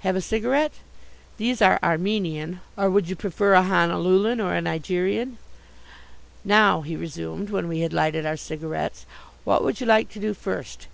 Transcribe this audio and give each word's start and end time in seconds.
Have 0.00 0.16
a 0.16 0.20
cigarette? 0.20 0.72
These 1.36 1.62
are 1.62 1.78
Armenian, 1.80 2.58
or 2.76 2.90
would 2.90 3.08
you 3.08 3.14
prefer 3.14 3.52
a 3.54 3.62
Honolulan 3.62 4.40
or 4.40 4.52
a 4.52 4.60
Nigerian? 4.60 5.38
Now," 6.44 6.80
he 6.80 6.96
resumed, 6.96 7.50
when 7.50 7.68
we 7.68 7.78
had 7.82 7.92
lighted 7.92 8.26
our 8.26 8.36
cigarettes, 8.36 9.06
"what 9.44 9.62
would 9.62 9.78
you 9.80 9.86
like 9.86 10.08
to 10.08 10.18
do 10.18 10.34
first? 10.34 10.88